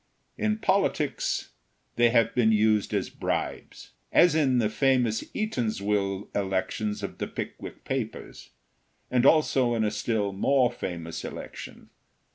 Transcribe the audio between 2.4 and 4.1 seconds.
used as bribes,